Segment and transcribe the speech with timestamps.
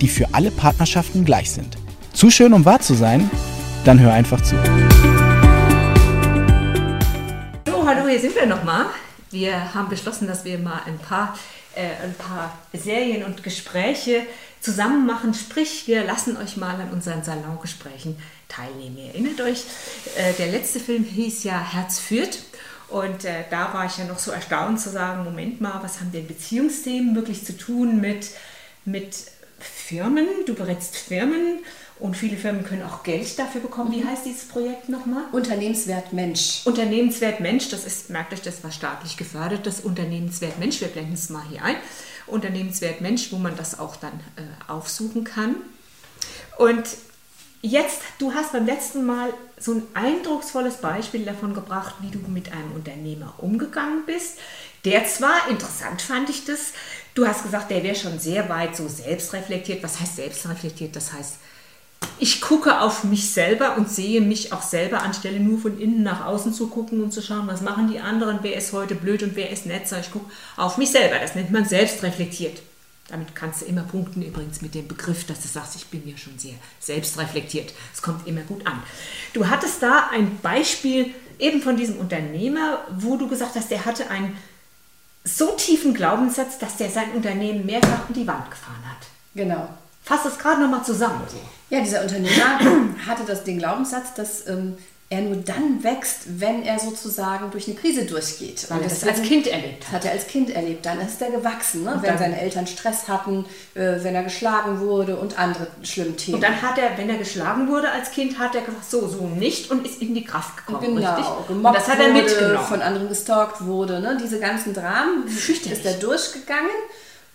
[0.00, 1.76] die für alle Partnerschaften gleich sind.
[2.12, 3.30] Zu schön, um wahr zu sein?
[3.84, 4.56] Dann hör einfach zu.
[7.66, 8.86] So, hallo, hier sind wir nochmal.
[9.30, 11.38] Wir haben beschlossen, dass wir mal ein paar,
[11.74, 14.22] äh, ein paar Serien und Gespräche
[14.60, 15.34] zusammen machen.
[15.34, 18.16] Sprich, wir lassen euch mal an unseren Salongesprächen
[18.48, 18.98] teilnehmen.
[18.98, 19.64] Ihr erinnert euch,
[20.16, 22.40] äh, der letzte Film hieß ja Herz führt.
[22.88, 26.10] Und äh, da war ich ja noch so erstaunt zu sagen, Moment mal, was haben
[26.10, 28.30] denn Beziehungsthemen wirklich zu tun mit,
[28.86, 29.26] mit
[29.58, 30.26] Firmen?
[30.46, 31.60] Du berätst Firmen
[31.98, 33.92] und viele Firmen können auch Geld dafür bekommen.
[33.92, 35.24] Wie heißt dieses Projekt nochmal?
[35.32, 36.62] Unternehmenswert Mensch.
[36.64, 40.80] Unternehmenswert Mensch, das ist, merkt euch, das war staatlich gefördert, das Unternehmenswert Mensch.
[40.80, 41.76] Wir blenden es mal hier ein.
[42.26, 45.56] Unternehmenswert Mensch, wo man das auch dann äh, aufsuchen kann.
[46.58, 46.84] Und
[47.62, 52.52] jetzt, du hast beim letzten Mal so ein eindrucksvolles Beispiel davon gebracht, wie du mit
[52.52, 54.38] einem Unternehmer umgegangen bist.
[54.84, 56.72] Der zwar, interessant fand ich das,
[57.18, 59.82] du hast gesagt, der wäre schon sehr weit so selbstreflektiert.
[59.82, 60.94] Was heißt selbstreflektiert?
[60.94, 61.36] Das heißt,
[62.20, 66.24] ich gucke auf mich selber und sehe mich auch selber anstelle nur von innen nach
[66.24, 69.34] außen zu gucken und zu schauen, was machen die anderen, wer ist heute blöd und
[69.34, 69.90] wer ist nett.
[70.00, 71.18] Ich gucke auf mich selber.
[71.18, 72.62] Das nennt man selbstreflektiert.
[73.08, 76.16] Damit kannst du immer punkten, übrigens mit dem Begriff, dass du sagst, ich bin ja
[76.16, 77.72] schon sehr selbstreflektiert.
[77.92, 78.82] Es kommt immer gut an.
[79.32, 84.10] Du hattest da ein Beispiel eben von diesem Unternehmer, wo du gesagt hast, der hatte
[84.10, 84.36] einen
[85.36, 89.06] so tiefen Glaubenssatz, dass der sein Unternehmen mehrfach in die Wand gefahren hat.
[89.34, 89.68] Genau.
[90.02, 91.20] Fass das gerade nochmal zusammen.
[91.70, 92.58] Ja, dieser Unternehmer
[93.06, 94.78] hatte das, den Glaubenssatz, dass ähm,
[95.10, 98.66] er nur dann wächst, wenn er sozusagen durch eine Krise durchgeht.
[98.68, 99.92] Weil er das als Kind erlebt hat.
[99.92, 100.84] Hat er als Kind erlebt.
[100.84, 101.98] Dann ist er gewachsen, ne?
[102.02, 106.34] wenn seine Eltern Stress hatten, äh, wenn er geschlagen wurde und andere schlimme Themen.
[106.34, 109.26] Und dann hat er, wenn er geschlagen wurde als Kind, hat er gesagt, so, so
[109.26, 110.96] nicht und ist in die Kraft gekommen.
[110.96, 111.24] Genau, richtig?
[111.48, 112.66] gemobbt und das hat er mitgenommen.
[112.66, 114.00] von anderen gestalkt wurde.
[114.00, 114.18] Ne?
[114.22, 116.68] Diese ganzen Dramen ist er durchgegangen.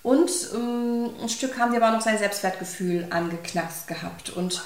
[0.03, 4.29] Und ähm, ein Stück haben wir aber auch noch sein Selbstwertgefühl angeknackst gehabt.
[4.29, 4.61] Und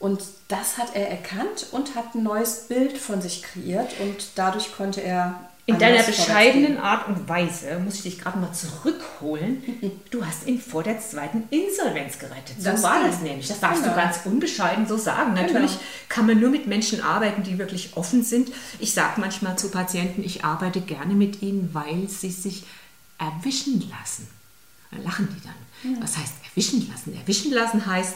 [0.00, 4.74] und das hat er erkannt und hat ein neues Bild von sich kreiert und dadurch
[4.74, 5.38] konnte er.
[5.66, 9.62] In deiner bescheidenen Art und Weise muss ich dich gerade mal zurückholen.
[10.10, 12.56] Du hast ihn vor der zweiten Insolvenz gerettet.
[12.58, 13.46] So das war das nämlich.
[13.46, 13.94] Das darfst genau.
[13.94, 15.34] du ganz unbescheiden so sagen.
[15.34, 15.46] Genau.
[15.46, 15.84] Natürlich genau.
[16.08, 18.50] kann man nur mit Menschen arbeiten, die wirklich offen sind.
[18.80, 22.64] Ich sage manchmal zu Patienten, ich arbeite gerne mit ihnen, weil sie sich
[23.18, 24.26] erwischen lassen.
[24.90, 25.94] Da lachen die dann.
[25.94, 26.02] Ja.
[26.02, 27.14] Was heißt erwischen lassen?
[27.14, 28.14] Erwischen lassen heißt,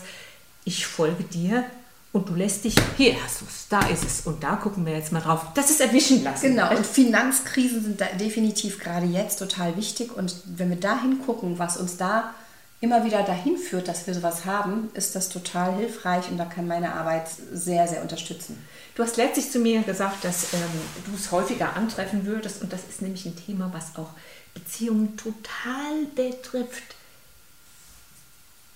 [0.65, 1.65] ich folge dir
[2.13, 4.93] und du lässt dich, hier hast du es, da ist es und da gucken wir
[4.95, 5.47] jetzt mal drauf.
[5.55, 6.51] Das ist erwischen lassen.
[6.51, 11.77] Genau, und Finanzkrisen sind definitiv gerade jetzt total wichtig und wenn wir da hingucken, was
[11.77, 12.33] uns da
[12.81, 16.67] immer wieder dahin führt, dass wir sowas haben, ist das total hilfreich und da kann
[16.67, 18.65] meine Arbeit sehr, sehr unterstützen.
[18.95, 20.61] Du hast letztlich zu mir gesagt, dass ähm,
[21.07, 24.11] du es häufiger antreffen würdest und das ist nämlich ein Thema, was auch
[24.53, 26.95] Beziehungen total betrifft.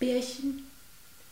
[0.01, 0.68] Bärchen,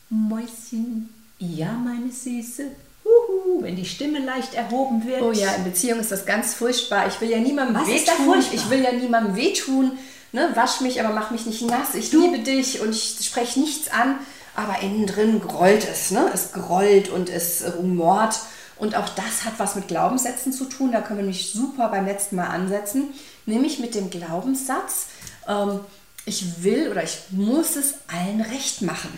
[0.08, 2.64] Mäuschen, ja, meine Süße.
[3.04, 5.22] Huhu, wenn die Stimme leicht erhoben wird.
[5.22, 7.06] Oh ja, in Beziehung ist das ganz furchtbar.
[7.06, 8.44] Ich will ja niemandem Was wehtun.
[8.52, 9.92] Ich will ja niemandem wehtun.
[10.32, 10.50] Ne?
[10.54, 11.94] Wasch mich, aber mach mich nicht nass.
[11.94, 12.20] Ich du.
[12.20, 14.18] liebe dich und ich spreche nichts an.
[14.54, 16.10] Aber innen drin grollt es.
[16.10, 16.30] Ne?
[16.32, 18.40] Es grollt und es rumort.
[18.76, 20.92] Und auch das hat was mit Glaubenssätzen zu tun.
[20.92, 23.08] Da können wir mich super beim letzten Mal ansetzen.
[23.44, 25.06] Nämlich mit dem Glaubenssatz,
[25.46, 25.80] ähm,
[26.24, 29.16] ich will oder ich muss es allen recht machen.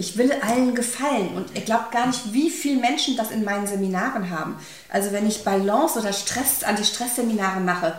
[0.00, 3.66] Ich will allen gefallen und ich glaube gar nicht, wie viele Menschen das in meinen
[3.66, 4.56] Seminaren haben.
[4.88, 7.94] Also wenn ich Balance oder Stress, Anti-Stress-Seminare mache,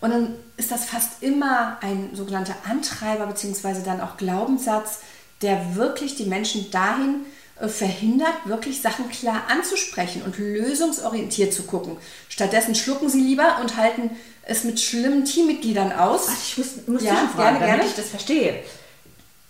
[0.00, 3.84] und dann ist das fast immer ein sogenannter Antreiber bzw.
[3.84, 5.00] dann auch Glaubenssatz,
[5.42, 7.26] der wirklich die Menschen dahin
[7.60, 11.98] äh, verhindert, wirklich Sachen klar anzusprechen und lösungsorientiert zu gucken.
[12.30, 14.10] Stattdessen schlucken sie lieber und halten
[14.44, 16.28] es mit schlimmen Teammitgliedern aus.
[16.30, 17.84] Ach, ich muss, muss ja, fragen, gerne, gerne.
[17.84, 18.62] ich das verstehe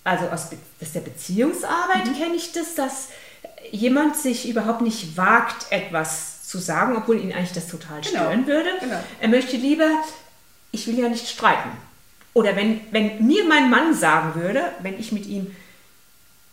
[0.04, 0.48] also aus,
[0.80, 2.16] aus der Beziehungsarbeit mhm.
[2.16, 3.08] kenne ich das, dass
[3.70, 8.24] jemand sich überhaupt nicht wagt, etwas zu sagen, obwohl ihn eigentlich das total genau.
[8.24, 8.70] stören würde.
[8.80, 9.00] Genau.
[9.20, 9.88] Er möchte lieber,
[10.70, 11.70] ich will ja nicht streiten.
[12.34, 15.54] Oder wenn, wenn mir mein Mann sagen würde, wenn ich mit ihm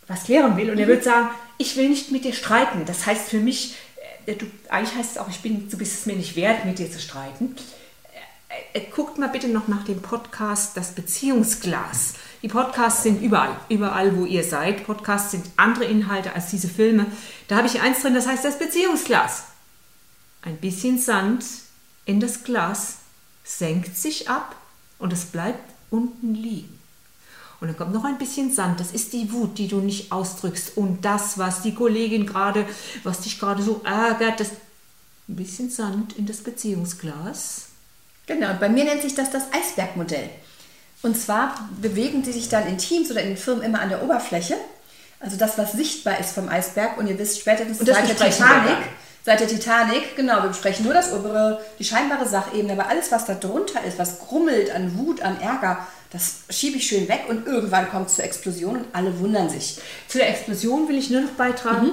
[0.06, 0.82] was klären will, und mhm.
[0.82, 2.84] er würde sagen, ich will nicht mit dir streiten.
[2.86, 3.76] Das heißt für mich,
[4.26, 6.78] äh, du, eigentlich heißt es auch, ich bin, du bist es mir nicht wert, mit
[6.78, 7.54] dir zu streiten.
[8.74, 13.54] Äh, äh, guckt mal bitte noch nach dem Podcast Das Beziehungsglas Die Podcasts sind überall,
[13.68, 14.86] überall, wo ihr seid.
[14.86, 17.06] Podcasts sind andere Inhalte als diese Filme.
[17.48, 19.44] Da habe ich eins drin, das heißt das Beziehungsglas.
[20.42, 21.44] Ein bisschen Sand
[22.06, 22.96] in das Glas
[23.44, 24.56] senkt sich ab
[24.98, 26.78] und es bleibt unten liegen.
[27.60, 28.80] Und dann kommt noch ein bisschen Sand.
[28.80, 30.78] Das ist die Wut, die du nicht ausdrückst.
[30.78, 32.64] Und das, was die Kollegin gerade,
[33.02, 34.52] was dich gerade so ärgert, das
[35.28, 37.66] ein bisschen Sand in das Beziehungsglas.
[38.26, 40.30] Genau, bei mir nennt sich das das Eisbergmodell.
[41.02, 44.56] Und zwar bewegen sie sich dann in Teams oder in Firmen immer an der Oberfläche.
[45.18, 46.98] Also das, was sichtbar ist vom Eisberg.
[46.98, 48.76] Und ihr wisst spätestens seit der Titanic,
[49.24, 53.26] seit der Titanic, genau, wir besprechen nur das obere, die scheinbare Sachebene, aber alles, was
[53.26, 57.46] da drunter ist, was grummelt an Wut, an Ärger, das schiebe ich schön weg und
[57.46, 59.78] irgendwann kommt es zur Explosion und alle wundern sich.
[60.08, 61.92] Zu der Explosion will ich nur noch beitragen.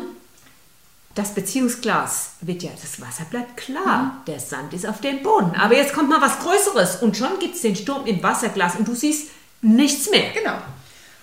[1.18, 4.22] Das Beziehungsglas wird ja, das Wasser bleibt klar.
[4.28, 5.56] Der Sand ist auf dem Boden.
[5.56, 8.88] Aber jetzt kommt mal was Größeres und schon gibt es den Sturm im Wasserglas und
[8.88, 9.30] du siehst
[9.64, 10.30] nichts mehr.
[10.36, 10.54] Genau.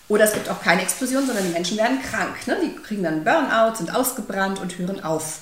[0.09, 2.45] Oder es gibt auch keine Explosion, sondern die Menschen werden krank.
[2.49, 2.59] Ne?
[2.61, 5.39] Die kriegen dann Burnout, sind ausgebrannt und hören auf.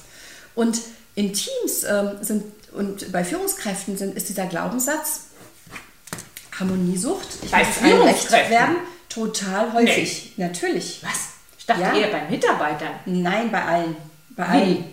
[0.54, 0.82] Und
[1.14, 5.28] in Teams ähm, sind und bei Führungskräften sind, ist dieser Glaubenssatz
[6.60, 8.76] Harmoniesucht, ich Bei muss allen recht werden,
[9.08, 10.34] total häufig.
[10.36, 11.00] Natürlich.
[11.02, 11.30] Was?
[11.58, 11.94] Ich dachte Ja.
[11.94, 12.92] eher bei Mitarbeitern.
[13.06, 13.96] Nein, bei allen.
[14.36, 14.84] Bei allen.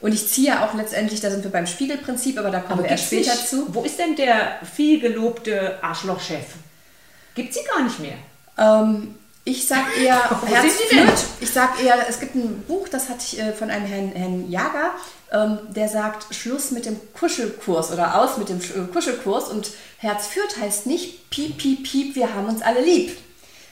[0.00, 3.06] Und ich ziehe auch letztendlich, da sind wir beim Spiegelprinzip, aber da kommen wir erst
[3.06, 3.74] später nicht- zu.
[3.74, 6.44] Wo ist denn der vielgelobte Arschlochchef?
[7.34, 8.16] Gibt sie gar nicht mehr.
[8.58, 9.14] Ähm,
[9.44, 10.20] ich sag eher.
[11.40, 14.50] Ich sag eher, es gibt ein Buch, das hatte ich äh, von einem Herrn, Herrn
[14.50, 14.90] Jager,
[15.32, 20.26] ähm, der sagt Schluss mit dem Kuschelkurs oder aus mit dem äh, Kuschelkurs und Herz
[20.26, 23.16] führt heißt nicht piep, piep, piep, wir haben uns alle lieb.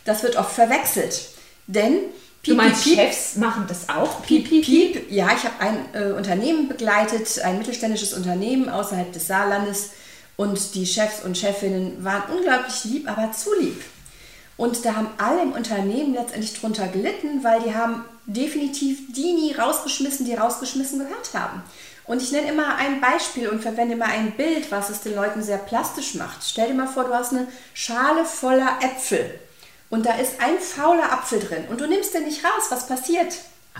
[0.04, 1.28] Das wird oft verwechselt.
[1.66, 1.98] Denn
[2.44, 4.22] Du piep, meinst, piep, piep, Chefs machen das auch?
[4.22, 5.10] Piep, piep, piep.
[5.10, 9.90] Ja, ich habe ein äh, Unternehmen begleitet, ein mittelständisches Unternehmen außerhalb des Saarlandes.
[10.36, 13.82] Und die Chefs und Chefinnen waren unglaublich lieb, aber zu lieb.
[14.56, 19.52] Und da haben alle im Unternehmen letztendlich drunter gelitten, weil die haben definitiv die nie
[19.52, 21.62] rausgeschmissen, die rausgeschmissen gehört haben.
[22.04, 25.42] Und ich nenne immer ein Beispiel und verwende immer ein Bild, was es den Leuten
[25.42, 26.44] sehr plastisch macht.
[26.44, 29.40] Stell dir mal vor, du hast eine Schale voller Äpfel
[29.94, 32.64] und da ist ein fauler Apfel drin und du nimmst den nicht raus.
[32.70, 33.32] Was passiert?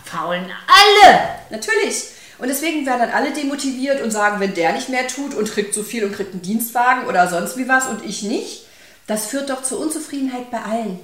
[0.04, 1.20] Faulen alle!
[1.50, 2.04] Natürlich.
[2.38, 5.74] Und deswegen werden dann alle demotiviert und sagen, wenn der nicht mehr tut und kriegt
[5.74, 8.64] so viel und kriegt einen Dienstwagen oder sonst wie was und ich nicht,
[9.08, 11.00] das führt doch zur Unzufriedenheit bei allen.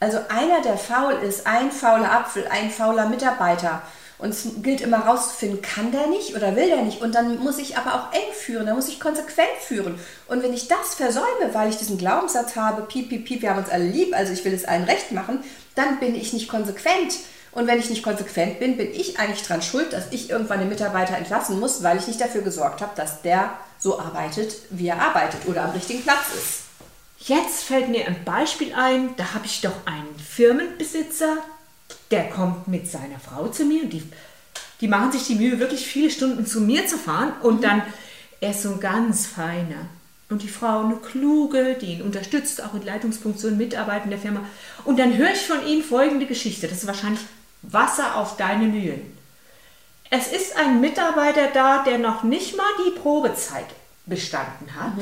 [0.00, 3.82] Also einer, der faul ist, ein fauler Apfel, ein fauler Mitarbeiter.
[4.18, 7.00] Und es gilt immer rauszufinden, kann der nicht oder will der nicht.
[7.00, 9.98] Und dann muss ich aber auch eng führen, dann muss ich konsequent führen.
[10.26, 13.60] Und wenn ich das versäume, weil ich diesen Glaubenssatz habe, piep, piep, piep, wir haben
[13.60, 15.44] uns alle lieb, also ich will es allen recht machen,
[15.76, 17.14] dann bin ich nicht konsequent.
[17.52, 20.68] Und wenn ich nicht konsequent bin, bin ich eigentlich dran schuld, dass ich irgendwann den
[20.68, 25.00] Mitarbeiter entlassen muss, weil ich nicht dafür gesorgt habe, dass der so arbeitet, wie er
[25.00, 26.68] arbeitet oder am richtigen Platz ist.
[27.18, 31.38] Jetzt fällt mir ein Beispiel ein, da habe ich doch einen Firmenbesitzer,
[32.10, 34.02] der kommt mit seiner Frau zu mir und die,
[34.80, 37.82] die machen sich die Mühe, wirklich viele Stunden zu mir zu fahren und dann,
[38.40, 39.86] er ist so ein ganz feiner.
[40.30, 44.40] Und die Frau eine kluge, die ihn unterstützt, auch in Leitungsfunktionen mitarbeiten in der Firma.
[44.84, 46.68] Und dann höre ich von ihm folgende Geschichte.
[46.68, 47.22] Das ist wahrscheinlich
[47.62, 49.16] Wasser auf deine Mühlen.
[50.10, 53.66] Es ist ein Mitarbeiter da, der noch nicht mal die Probezeit
[54.04, 54.92] bestanden hat.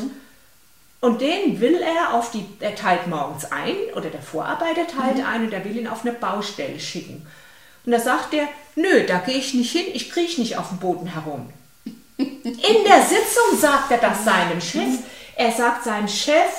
[1.01, 5.45] Und den will er auf die, er teilt morgens ein, oder der Vorarbeiter teilt ein
[5.45, 7.27] und er will ihn auf eine Baustelle schicken.
[7.85, 10.79] Und da sagt er, nö, da gehe ich nicht hin, ich kriege nicht auf dem
[10.79, 11.51] Boden herum.
[12.17, 14.99] In der Sitzung sagt er das seinem Chef.
[15.37, 16.51] Er sagt seinem Chef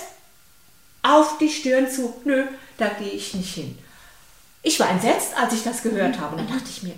[1.02, 2.46] auf die Stirn zu, nö,
[2.78, 3.78] da gehe ich nicht hin.
[4.62, 6.36] Ich war entsetzt, als ich das gehört habe.
[6.36, 6.94] Und dann dachte ich mir,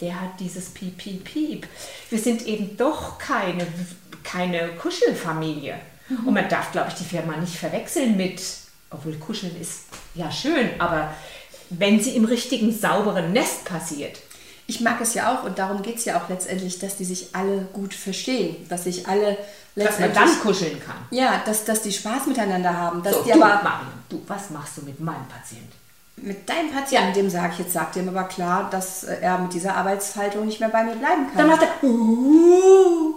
[0.00, 1.66] der hat dieses Piep, Piep, Piep.
[2.10, 3.66] Wir sind eben doch keine,
[4.24, 5.78] keine Kuschelfamilie.
[6.24, 8.42] Und man darf, glaube ich, die Firma nicht verwechseln mit,
[8.90, 11.12] obwohl Kuscheln ist ja schön, aber
[11.70, 14.18] wenn sie im richtigen, sauberen Nest passiert.
[14.66, 17.34] Ich mag es ja auch und darum geht es ja auch letztendlich, dass die sich
[17.34, 19.36] alle gut verstehen, dass sich alle
[19.74, 20.14] Dass man letztendlich...
[20.14, 20.96] dann kuscheln kann.
[21.10, 24.50] ja, dass, dass die Spaß miteinander haben, dass So, die du, aber Marion, du, was
[24.50, 25.72] machst du mit meinem Patienten?
[26.16, 29.52] mit deinem Patienten, dem sage ich jetzt, sagt ihm aber klar, dass äh, er mit
[29.54, 31.38] dieser Arbeitshaltung nicht mehr bei mir bleiben kann.
[31.38, 33.14] Dann macht er, uh,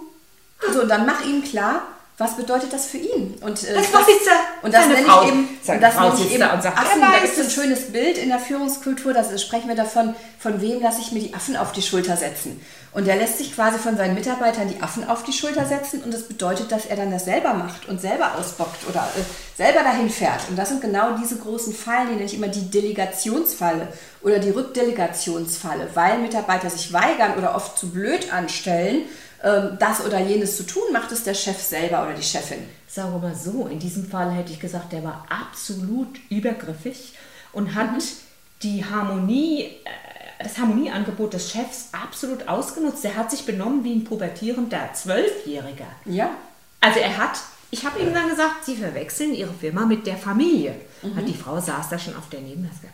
[0.72, 1.82] So, und dann mach ihm klar,
[2.18, 3.34] was bedeutet das für ihn?
[3.42, 4.62] Und, äh, Das war sitzt er.
[4.64, 6.78] Und das nenne Frau- ich eben, und das Frau nenne ich eben da und sagt,
[6.78, 7.02] Affen.
[7.02, 7.52] er Da gibt es ein es.
[7.54, 11.34] schönes Bild in der Führungskultur, da sprechen wir davon, von wem lasse ich mir die
[11.34, 12.60] Affen auf die Schulter setzen.
[12.92, 16.14] Und der lässt sich quasi von seinen Mitarbeitern die Affen auf die Schulter setzen und
[16.14, 19.20] das bedeutet, dass er dann das selber macht und selber ausbockt oder äh,
[19.62, 20.40] selber dahin fährt.
[20.48, 23.88] Und das sind genau diese großen Fallen, die nenne ich immer die Delegationsfalle
[24.22, 29.02] oder die Rückdelegationsfalle, weil Mitarbeiter sich weigern oder oft zu blöd anstellen,
[29.42, 32.64] ähm, das oder jenes zu tun, macht es der Chef selber oder die Chefin.
[32.88, 37.14] sagen wir mal so, in diesem Fall hätte ich gesagt, der war absolut übergriffig
[37.52, 38.02] und hat mhm.
[38.62, 43.04] die Harmonie, äh, das Harmonieangebot des Chefs absolut ausgenutzt.
[43.04, 45.86] Er hat sich benommen wie ein pubertierender Zwölfjähriger.
[46.04, 46.30] Ja.
[46.80, 47.38] Also er hat,
[47.70, 50.74] ich habe ihm dann gesagt, Sie verwechseln Ihre Firma mit der Familie.
[51.02, 51.26] Mhm.
[51.26, 52.88] Die Frau saß da schon auf der Nebenmaske.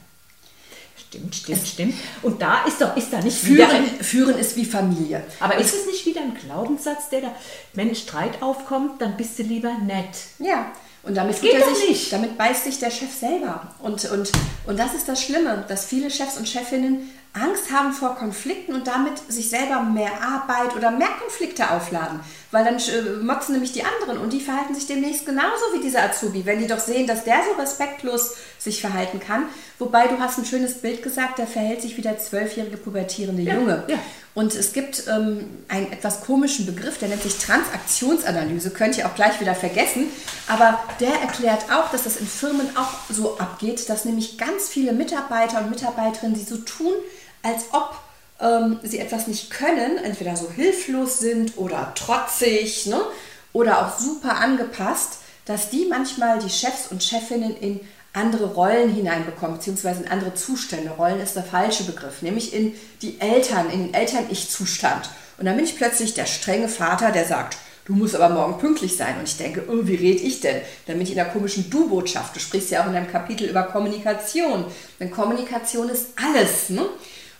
[1.13, 1.95] Stimmt, stimmt, stimmt.
[2.23, 5.23] Und da ist doch, ist da nicht führen, ein, führen ist wie Familie.
[5.41, 7.35] Aber ist es nicht wieder ein Glaubenssatz, der da,
[7.75, 10.17] wenn ein Streit aufkommt, dann bist du lieber nett.
[10.39, 10.73] Ja.
[11.03, 12.13] Und damit, geht er sich, nicht.
[12.15, 13.75] damit beißt sich der Chef selber.
[13.81, 14.33] Und, und,
[14.67, 18.87] und das ist das Schlimme, dass viele Chefs und Chefinnen Angst haben vor Konflikten und
[18.87, 22.21] damit sich selber mehr Arbeit oder mehr Konflikte aufladen.
[22.51, 26.03] Weil dann äh, motzen nämlich die anderen und die verhalten sich demnächst genauso wie dieser
[26.03, 29.45] Azubi, wenn die doch sehen, dass der so respektlos sich verhalten kann.
[29.79, 33.55] Wobei du hast ein schönes Bild gesagt, der verhält sich wie der zwölfjährige pubertierende ja,
[33.55, 33.85] Junge.
[33.89, 33.99] Ja.
[34.35, 39.15] Und es gibt ähm, einen etwas komischen Begriff, der nennt sich Transaktionsanalyse, könnt ihr auch
[39.15, 40.07] gleich wieder vergessen.
[40.49, 44.93] Aber der erklärt auch, dass das in Firmen auch so abgeht, dass nämlich ganz viele
[44.93, 46.93] Mitarbeiter und Mitarbeiterinnen, die so tun,
[47.43, 47.97] als ob
[48.41, 53.01] ähm, sie etwas nicht können, entweder so hilflos sind oder trotzig ne?
[53.53, 57.81] oder auch super angepasst, dass die manchmal die Chefs und Chefinnen in
[58.13, 60.91] andere Rollen hineinbekommen, beziehungsweise in andere Zustände.
[60.91, 65.09] Rollen ist der falsche Begriff, nämlich in die Eltern, in den Eltern-Ich-Zustand.
[65.39, 67.57] Und dann bin ich plötzlich der strenge Vater, der sagt,
[67.87, 69.19] du musst aber morgen pünktlich sein.
[69.19, 70.61] Und ich denke, oh, wie rede ich denn?
[70.87, 72.37] Dann bin ich in der komischen Du-Botschaft.
[72.37, 74.67] Du sprichst ja auch in deinem Kapitel über Kommunikation.
[75.01, 76.69] Denn Kommunikation ist alles.
[76.69, 76.87] Ne?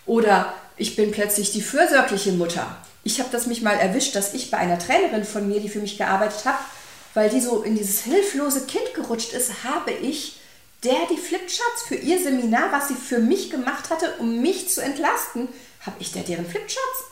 [0.05, 2.77] Oder ich bin plötzlich die fürsorgliche Mutter.
[3.03, 5.79] Ich habe das mich mal erwischt, dass ich bei einer Trainerin von mir, die für
[5.79, 6.57] mich gearbeitet hat,
[7.13, 10.39] weil die so in dieses hilflose Kind gerutscht ist, habe ich
[10.83, 14.81] der die Flipcharts für ihr Seminar, was sie für mich gemacht hatte, um mich zu
[14.81, 15.47] entlasten,
[15.85, 17.03] habe ich der deren Flipcharts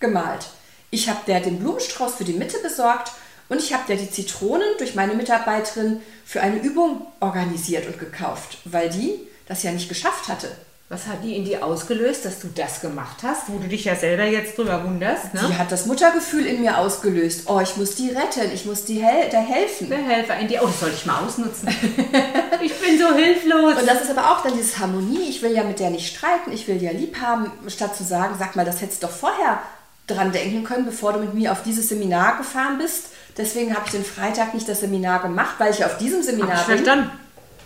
[0.00, 0.46] gemalt.
[0.90, 3.12] Ich habe der den Blumenstrauß für die Mitte besorgt
[3.48, 8.58] und ich habe der die Zitronen durch meine Mitarbeiterin für eine Übung organisiert und gekauft,
[8.64, 10.54] weil die das ja nicht geschafft hatte.
[10.90, 13.94] Was hat die in dir ausgelöst, dass du das gemacht hast, wo du dich ja
[13.94, 15.34] selber jetzt drüber wunderst?
[15.34, 15.44] Ne?
[15.46, 17.42] Die hat das Muttergefühl in mir ausgelöst.
[17.44, 19.90] Oh, ich muss die retten, ich muss die hel der helfen.
[19.90, 20.60] Der Helfer in dir.
[20.62, 21.68] Oh, das sollte ich mal ausnutzen.
[22.62, 23.78] ich bin so hilflos.
[23.78, 25.28] Und das ist aber auch dann diese Harmonie.
[25.28, 28.02] Ich will ja mit der nicht streiten, ich will die ja lieb haben, statt zu
[28.02, 29.60] sagen, sag mal, das hättest du doch vorher
[30.06, 33.08] dran denken können, bevor du mit mir auf dieses Seminar gefahren bist.
[33.36, 36.60] Deswegen habe ich den Freitag nicht das Seminar gemacht, weil ich auf diesem Seminar Hab
[36.62, 36.76] ich bin.
[36.76, 37.10] Verstanden.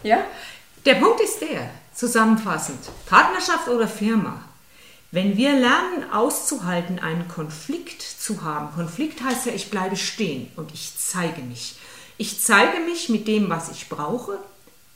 [0.02, 0.18] Ja?
[0.84, 4.40] Der Punkt ist der, Zusammenfassend, Partnerschaft oder Firma.
[5.10, 10.72] Wenn wir lernen auszuhalten, einen Konflikt zu haben, Konflikt heißt ja, ich bleibe stehen und
[10.72, 11.76] ich zeige mich.
[12.16, 14.38] Ich zeige mich mit dem, was ich brauche.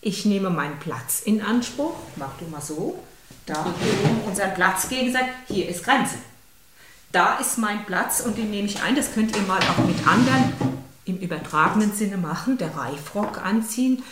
[0.01, 1.97] Ich nehme meinen Platz in Anspruch.
[2.17, 3.03] Mach du mal so.
[3.45, 5.33] Da nehmen unseren Platz gegenseitig.
[5.49, 6.17] Hier ist Grenze.
[7.13, 8.97] Da ist mein Platz und den nehme ich ein.
[8.97, 10.53] Das könnt ihr mal auch mit anderen
[11.05, 14.03] im übertragenen Sinne machen, der Reifrock anziehen.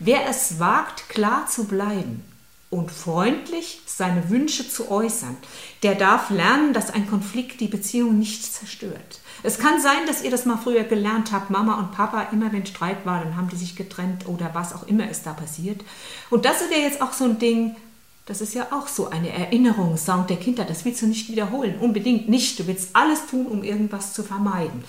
[0.00, 2.22] Wer es wagt, klar zu bleiben
[2.70, 5.36] und freundlich seine Wünsche zu äußern,
[5.82, 9.20] der darf lernen, dass ein Konflikt die Beziehung nicht zerstört.
[9.42, 12.66] Es kann sein, dass ihr das mal früher gelernt habt, Mama und Papa, immer wenn
[12.66, 15.82] Streit war, dann haben die sich getrennt oder was auch immer ist da passiert.
[16.30, 17.74] Und das ist ja jetzt auch so ein Ding,
[18.26, 21.78] das ist ja auch so eine Erinnerung, Sound der Kinder, das willst du nicht wiederholen,
[21.80, 22.58] unbedingt nicht.
[22.60, 24.84] Du willst alles tun, um irgendwas zu vermeiden.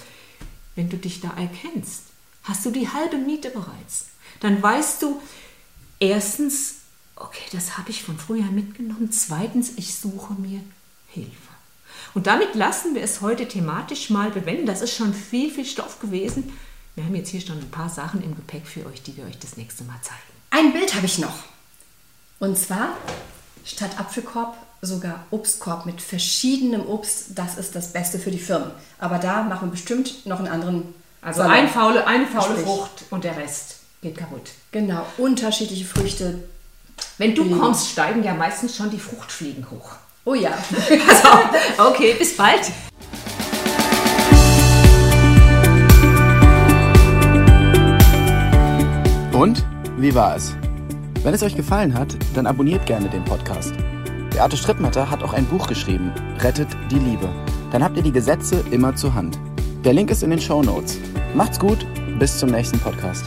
[0.75, 2.03] Wenn du dich da erkennst,
[2.43, 4.08] hast du die halbe Miete bereits
[4.39, 5.21] dann weißt du
[5.99, 6.75] erstens,
[7.15, 9.11] okay, das habe ich von früher mitgenommen.
[9.11, 10.61] Zweitens, ich suche mir
[11.07, 11.31] Hilfe.
[12.13, 14.65] Und damit lassen wir es heute thematisch mal bewenden.
[14.65, 16.51] Das ist schon viel, viel Stoff gewesen.
[16.95, 19.37] Wir haben jetzt hier schon ein paar Sachen im Gepäck für euch, die wir euch
[19.39, 20.19] das nächste Mal zeigen.
[20.49, 21.43] Ein Bild habe ich noch.
[22.39, 22.97] Und zwar
[23.65, 27.27] statt Apfelkorb sogar Obstkorb mit verschiedenem Obst.
[27.35, 28.71] Das ist das Beste für die Firmen.
[28.97, 30.93] Aber da machen wir bestimmt noch einen anderen.
[31.21, 34.51] Also ein faule, eine faule Frucht und der Rest geht kaputt.
[34.71, 36.43] Genau, unterschiedliche Früchte.
[37.17, 37.59] Wenn du leben.
[37.59, 39.91] kommst, steigen ja meistens schon die Fruchtfliegen hoch.
[40.25, 40.51] Oh ja.
[41.07, 42.71] also, okay, bis bald.
[49.33, 49.65] Und
[49.97, 50.53] wie war es?
[51.23, 53.73] Wenn es euch gefallen hat, dann abonniert gerne den Podcast.
[54.31, 57.29] Beate Strittmatter hat auch ein Buch geschrieben, Rettet die Liebe.
[57.71, 59.39] Dann habt ihr die Gesetze immer zur Hand.
[59.83, 60.97] Der Link ist in den Show Notes.
[61.33, 61.85] Macht's gut,
[62.19, 63.25] bis zum nächsten Podcast.